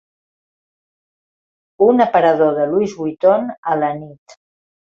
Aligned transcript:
Un 1.87 2.01
aparador 2.07 2.57
de 2.61 2.67
Louis 2.73 2.97
Vuitton 3.03 3.49
a 3.75 3.81
la 3.85 3.93
nit 4.03 4.39